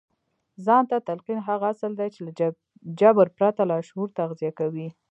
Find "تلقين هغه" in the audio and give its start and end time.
1.07-1.65